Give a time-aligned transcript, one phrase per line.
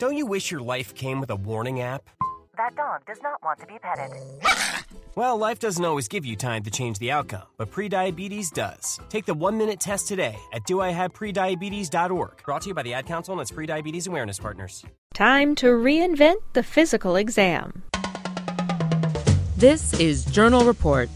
[0.00, 2.08] Don't you wish your life came with a warning app?
[2.56, 4.16] That dog does not want to be petted.
[5.16, 9.00] Well, life doesn't always give you time to change the outcome, but prediabetes does.
[9.08, 12.44] Take the one minute test today at doihaveprediabetes.org.
[12.44, 14.84] Brought to you by the Ad Council and its prediabetes awareness partners.
[15.12, 17.82] Time to reinvent the physical exam.
[19.56, 21.10] This is Journal Report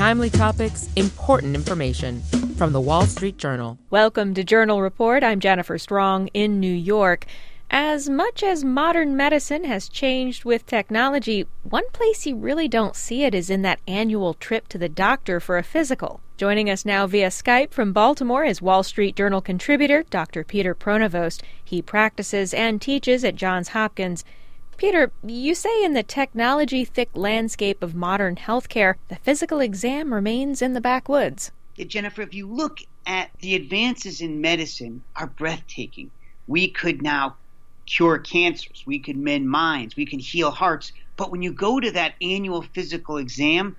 [0.00, 2.22] timely topics, important information
[2.56, 3.78] from the Wall Street Journal.
[3.90, 5.22] Welcome to Journal Report.
[5.22, 7.26] I'm Jennifer Strong in New York.
[7.72, 13.22] As much as modern medicine has changed with technology, one place you really don't see
[13.22, 16.20] it is in that annual trip to the doctor for a physical.
[16.36, 20.42] Joining us now via Skype from Baltimore is Wall Street Journal contributor Dr.
[20.42, 21.44] Peter Pronovost.
[21.64, 24.24] He practices and teaches at Johns Hopkins.
[24.76, 30.60] Peter, you say in the technology thick landscape of modern healthcare, the physical exam remains
[30.60, 31.52] in the backwoods.
[31.78, 36.10] Jennifer, if you look at the advances in medicine are breathtaking.
[36.48, 37.36] We could now
[37.90, 40.92] cure cancers, we can mend minds, we can heal hearts.
[41.16, 43.76] But when you go to that annual physical exam,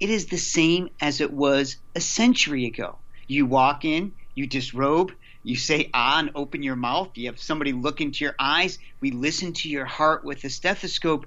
[0.00, 2.98] it is the same as it was a century ago.
[3.28, 7.10] You walk in, you disrobe, you say ah and open your mouth.
[7.14, 8.78] You have somebody look into your eyes.
[9.00, 11.26] We listen to your heart with a stethoscope,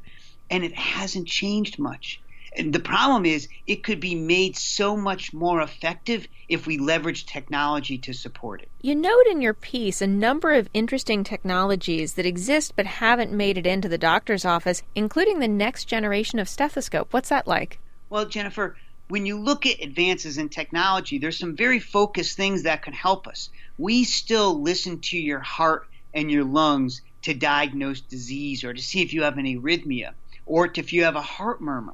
[0.49, 2.21] and it hasn't changed much.
[2.57, 7.25] And the problem is, it could be made so much more effective if we leverage
[7.25, 8.69] technology to support it.
[8.81, 13.57] You note in your piece a number of interesting technologies that exist but haven't made
[13.57, 17.11] it into the doctor's office, including the next generation of stethoscope.
[17.11, 17.79] What's that like?
[18.09, 18.77] Well, Jennifer,
[19.09, 23.27] when you look at advances in technology, there's some very focused things that can help
[23.27, 23.49] us.
[23.77, 29.01] We still listen to your heart and your lungs to diagnose disease or to see
[29.01, 30.13] if you have an arrhythmia
[30.45, 31.93] or if you have a heart murmur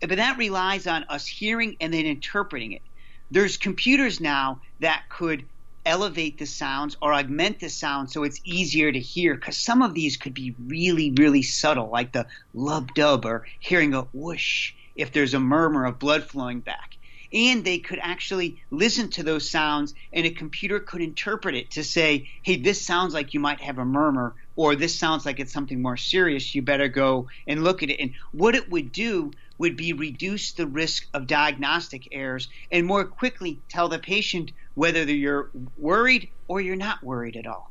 [0.00, 2.82] but that relies on us hearing and then interpreting it.
[3.30, 5.44] There's computers now that could
[5.86, 9.94] elevate the sounds or augment the sound so it's easier to hear because some of
[9.94, 15.12] these could be really, really subtle, like the lub dub or hearing a whoosh if
[15.12, 16.96] there's a murmur of blood flowing back.
[17.32, 21.84] And they could actually listen to those sounds, and a computer could interpret it to
[21.84, 25.52] say, hey, this sounds like you might have a murmur, or this sounds like it's
[25.52, 26.54] something more serious.
[26.54, 28.00] You better go and look at it.
[28.00, 33.04] And what it would do would be reduce the risk of diagnostic errors and more
[33.04, 37.70] quickly tell the patient whether you're worried or you're not worried at all.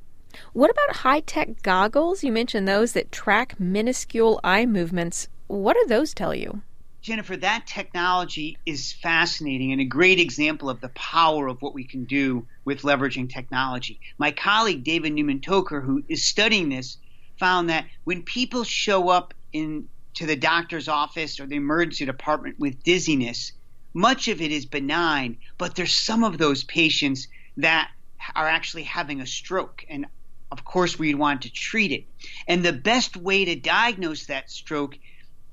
[0.53, 2.23] What about high tech goggles?
[2.23, 5.28] You mentioned those that track minuscule eye movements.
[5.47, 6.62] What do those tell you?
[7.01, 11.85] Jennifer, that technology is fascinating and a great example of the power of what we
[11.85, 14.01] can do with leveraging technology.
[14.17, 16.97] My colleague David Newman Toker, who is studying this,
[17.39, 22.59] found that when people show up in to the doctor's office or the emergency department
[22.59, 23.53] with dizziness,
[23.93, 27.89] much of it is benign, but there's some of those patients that
[28.35, 29.85] are actually having a stroke.
[29.89, 30.05] And
[30.51, 32.05] of course, we'd want to treat it.
[32.47, 34.97] And the best way to diagnose that stroke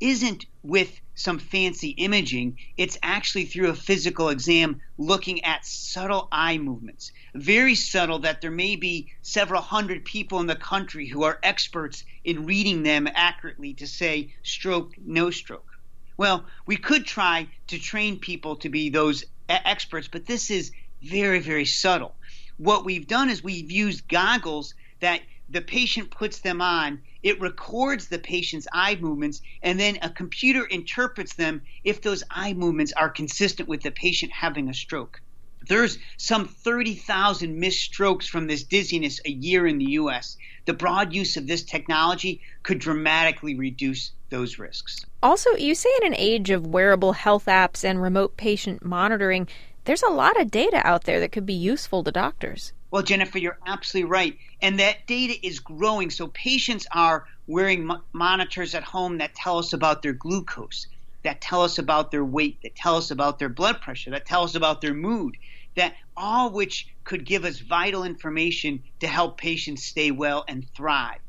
[0.00, 2.58] isn't with some fancy imaging.
[2.76, 7.12] It's actually through a physical exam looking at subtle eye movements.
[7.34, 12.04] Very subtle that there may be several hundred people in the country who are experts
[12.24, 15.70] in reading them accurately to say stroke, no stroke.
[16.16, 21.40] Well, we could try to train people to be those experts, but this is very,
[21.40, 22.14] very subtle.
[22.58, 28.06] What we've done is we've used goggles that the patient puts them on, it records
[28.06, 33.08] the patient's eye movements, and then a computer interprets them if those eye movements are
[33.10, 35.20] consistent with the patient having a stroke.
[35.66, 40.36] There's some 30,000 missed strokes from this dizziness a year in the US.
[40.66, 45.04] The broad use of this technology could dramatically reduce those risks.
[45.20, 49.48] Also, you say in an age of wearable health apps and remote patient monitoring,
[49.86, 52.72] there's a lot of data out there that could be useful to doctors.
[52.90, 54.38] Well, Jennifer, you're absolutely right.
[54.60, 56.10] And that data is growing.
[56.10, 60.86] So patients are wearing mo- monitors at home that tell us about their glucose,
[61.22, 64.42] that tell us about their weight, that tell us about their blood pressure, that tell
[64.42, 65.36] us about their mood,
[65.76, 71.20] that all which could give us vital information to help patients stay well and thrive.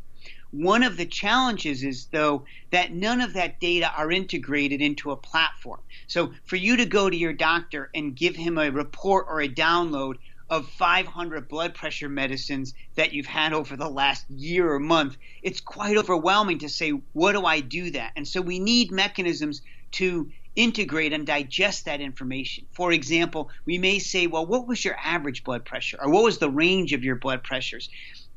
[0.52, 5.18] One of the challenges is, though, that none of that data are integrated into a
[5.18, 5.82] platform.
[6.08, 9.50] So, for you to go to your doctor and give him a report or a
[9.50, 10.16] download
[10.50, 15.60] of 500 blood pressure medicines that you've had over the last year or month, it's
[15.60, 18.14] quite overwhelming to say, what do I do that?
[18.16, 19.62] And so we need mechanisms
[19.94, 22.66] to integrate and digest that information.
[22.72, 25.98] For example, we may say, well, what was your average blood pressure?
[26.02, 27.90] Or what was the range of your blood pressures?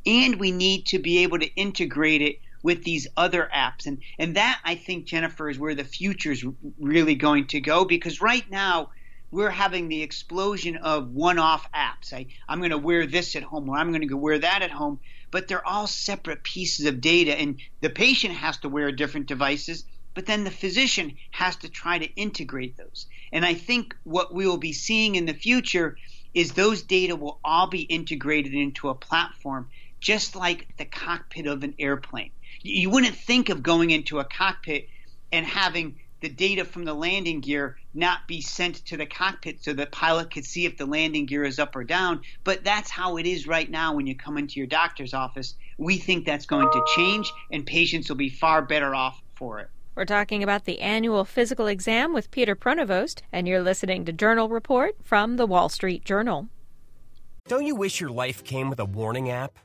[0.06, 3.86] And we need to be able to integrate it with these other apps.
[3.86, 6.44] And, and that, I think, Jennifer, is where the future is
[6.78, 8.90] really going to go because right now,
[9.32, 12.12] we're having the explosion of one-off apps.
[12.12, 14.62] I, I'm going to wear this at home, or I'm going to go wear that
[14.62, 14.98] at home.
[15.30, 17.38] but they're all separate pieces of data.
[17.38, 21.98] And the patient has to wear different devices, but then the physician has to try
[21.98, 23.06] to integrate those.
[23.32, 25.96] And I think what we will be seeing in the future
[26.34, 29.68] is those data will all be integrated into a platform,
[30.00, 32.30] just like the cockpit of an airplane.
[32.62, 34.88] You wouldn't think of going into a cockpit
[35.32, 39.72] and having the data from the landing gear not be sent to the cockpit so
[39.72, 42.20] the pilot could see if the landing gear is up or down.
[42.44, 45.54] But that's how it is right now when you come into your doctor's office.
[45.78, 49.70] We think that's going to change, and patients will be far better off for it.
[49.94, 54.48] We're talking about the annual physical exam with Peter Pronovost, and you're listening to Journal
[54.48, 56.48] Report from the Wall Street Journal.
[57.48, 59.58] Don't you wish your life came with a warning app?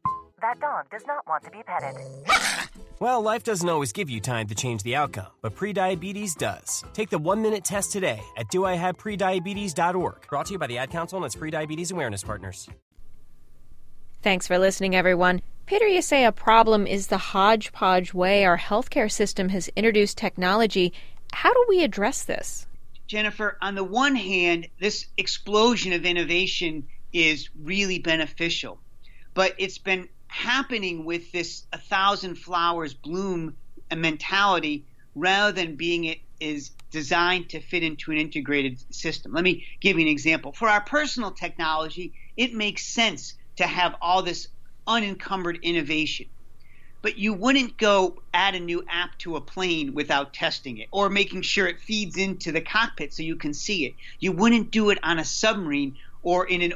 [0.46, 1.96] That dog does not want to be petted.
[2.98, 6.82] Well, life doesn't always give you time to change the outcome, but prediabetes does.
[6.94, 10.28] Take the one minute test today at doihaveprediabetes.org.
[10.30, 12.70] Brought to you by the Ad Council and its prediabetes awareness partners.
[14.22, 15.42] Thanks for listening, everyone.
[15.66, 20.94] Peter, you say a problem is the hodgepodge way our healthcare system has introduced technology.
[21.34, 22.66] How do we address this?
[23.08, 28.80] Jennifer, on the one hand, this explosion of innovation is really beneficial,
[29.34, 33.56] but it's been happening with this a thousand flowers bloom
[33.96, 34.86] mentality
[35.16, 39.32] rather than being it is designed to fit into an integrated system.
[39.32, 40.52] Let me give you an example.
[40.52, 44.48] For our personal technology, it makes sense to have all this
[44.86, 46.28] unencumbered innovation.
[47.02, 51.10] But you wouldn't go add a new app to a plane without testing it or
[51.10, 53.96] making sure it feeds into the cockpit so you can see it.
[54.20, 56.74] You wouldn't do it on a submarine or in an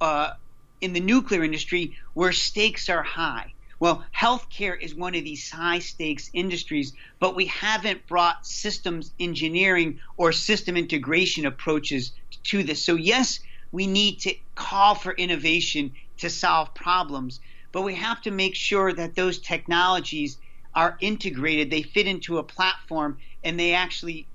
[0.00, 0.30] uh,
[0.80, 3.52] in the nuclear industry where stakes are high.
[3.80, 10.00] Well, healthcare is one of these high stakes industries, but we haven't brought systems engineering
[10.16, 12.12] or system integration approaches
[12.44, 12.84] to this.
[12.84, 13.38] So, yes,
[13.70, 17.38] we need to call for innovation to solve problems,
[17.70, 20.38] but we have to make sure that those technologies
[20.74, 24.26] are integrated, they fit into a platform, and they actually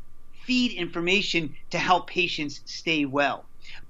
[0.45, 3.45] feed information to help patients stay well.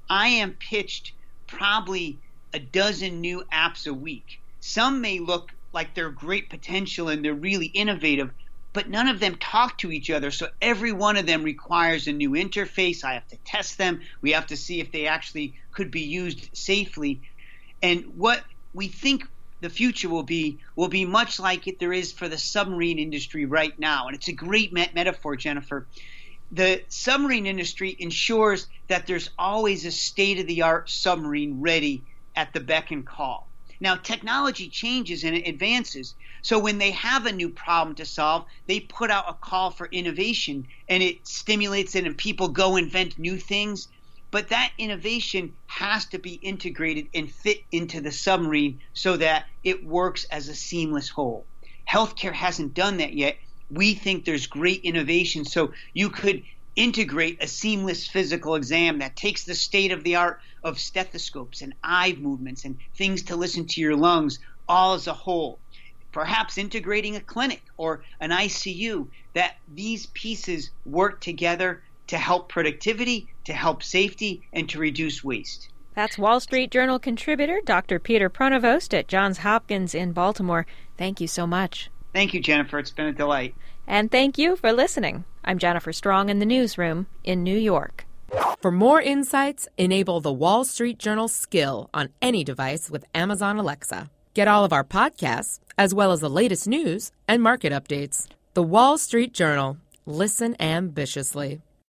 [0.09, 1.13] I am pitched
[1.47, 2.19] probably
[2.53, 4.39] a dozen new apps a week.
[4.59, 8.31] Some may look like they're great potential and they're really innovative,
[8.73, 10.31] but none of them talk to each other.
[10.31, 13.03] So every one of them requires a new interface.
[13.03, 14.01] I have to test them.
[14.21, 17.21] We have to see if they actually could be used safely.
[17.81, 19.25] And what we think
[19.61, 23.45] the future will be will be much like it there is for the submarine industry
[23.45, 24.07] right now.
[24.07, 25.87] And it's a great met- metaphor, Jennifer.
[26.51, 32.03] The submarine industry ensures that there's always a state of the art submarine ready
[32.35, 33.47] at the beck and call.
[33.79, 36.15] Now, technology changes and it advances.
[36.41, 39.87] So when they have a new problem to solve, they put out a call for
[39.91, 43.89] innovation and it stimulates it and people go invent new things.
[44.31, 49.85] But that innovation has to be integrated and fit into the submarine so that it
[49.85, 51.45] works as a seamless whole.
[51.89, 53.37] Healthcare hasn't done that yet.
[53.69, 55.45] We think there's great innovation.
[55.45, 56.43] So you could
[56.75, 61.73] integrate a seamless physical exam that takes the state of the art of stethoscopes and
[61.83, 65.59] eye movements and things to listen to your lungs all as a whole.
[66.11, 73.27] Perhaps integrating a clinic or an ICU, that these pieces work together to help productivity,
[73.45, 75.69] to help safety, and to reduce waste.
[75.95, 77.99] That's Wall Street Journal contributor Dr.
[77.99, 80.65] Peter Pronovost at Johns Hopkins in Baltimore.
[80.97, 81.89] Thank you so much.
[82.13, 82.79] Thank you, Jennifer.
[82.79, 83.55] It's been a delight.
[83.87, 85.25] And thank you for listening.
[85.45, 88.05] I'm Jennifer Strong in the newsroom in New York.
[88.61, 94.09] For more insights, enable the Wall Street Journal skill on any device with Amazon Alexa.
[94.33, 98.27] Get all of our podcasts, as well as the latest news and market updates.
[98.53, 99.77] The Wall Street Journal.
[100.05, 101.61] Listen ambitiously.